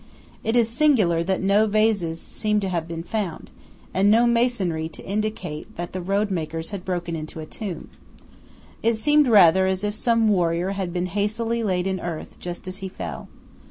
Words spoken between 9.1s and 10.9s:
rather as if some warrior